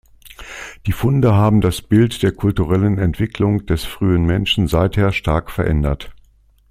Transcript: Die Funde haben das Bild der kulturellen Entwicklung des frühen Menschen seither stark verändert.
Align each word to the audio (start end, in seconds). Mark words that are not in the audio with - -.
Die 0.87 0.93
Funde 0.93 1.35
haben 1.35 1.61
das 1.61 1.83
Bild 1.83 2.23
der 2.23 2.31
kulturellen 2.31 2.97
Entwicklung 2.97 3.67
des 3.67 3.83
frühen 3.85 4.25
Menschen 4.25 4.67
seither 4.67 5.11
stark 5.11 5.51
verändert. 5.51 6.11